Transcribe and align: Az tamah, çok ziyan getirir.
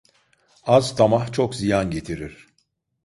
Az 0.63 0.93
tamah, 0.95 1.31
çok 1.31 1.55
ziyan 1.55 1.89
getirir. 1.91 2.47